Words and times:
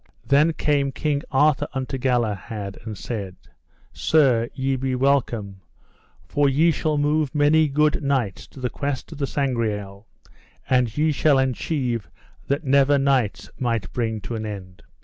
Then 0.25 0.53
came 0.53 0.91
King 0.91 1.21
Arthur 1.29 1.67
unto 1.73 1.99
Galahad 1.99 2.79
and 2.85 2.97
said: 2.97 3.35
Sir, 3.93 4.49
ye 4.55 4.75
be 4.75 4.95
welcome, 4.95 5.61
for 6.27 6.49
ye 6.49 6.71
shall 6.71 6.97
move 6.97 7.35
many 7.35 7.67
good 7.67 8.01
knights 8.01 8.47
to 8.47 8.59
the 8.59 8.71
quest 8.71 9.11
of 9.11 9.19
the 9.19 9.27
Sangreal, 9.27 10.07
and 10.67 10.97
ye 10.97 11.11
shall 11.11 11.37
enchieve 11.37 12.09
that 12.47 12.63
never 12.63 12.97
knights 12.97 13.51
might 13.59 13.93
bring 13.93 14.21
to 14.21 14.33
an 14.33 14.43
end. 14.43 14.81